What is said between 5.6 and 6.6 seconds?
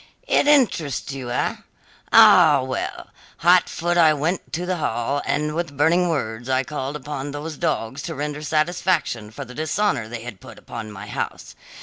burning words